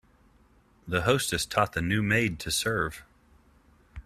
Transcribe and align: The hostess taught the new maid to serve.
The 0.87 1.03
hostess 1.03 1.45
taught 1.45 1.73
the 1.73 1.81
new 1.83 2.01
maid 2.01 2.39
to 2.39 2.49
serve. 2.49 3.03